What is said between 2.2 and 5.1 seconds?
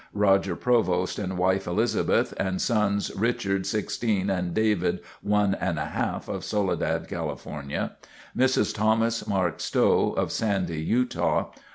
and sons, Richard 16, and David,